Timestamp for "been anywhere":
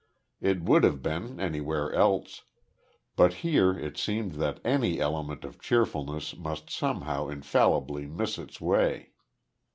1.03-1.93